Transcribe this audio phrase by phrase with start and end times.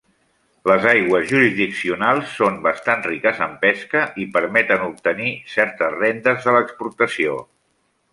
[0.69, 7.37] Les aigües jurisdiccionals són bastant riques en pesca i permeten obtenir certes rendes de l'exportació.